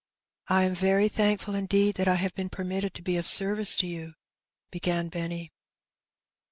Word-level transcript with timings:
'^ 0.49 0.51
I 0.55 0.63
am 0.63 0.73
very 0.73 1.07
thankful, 1.09 1.53
indeed, 1.53 1.93
that 1.97 2.07
I 2.07 2.15
have 2.15 2.33
been 2.33 2.49
permitted 2.49 2.95
to 2.95 3.03
be 3.03 3.17
of 3.17 3.27
service 3.27 3.75
to 3.75 3.85
you,'^ 3.85 4.13
began 4.71 5.09
Benny. 5.09 5.51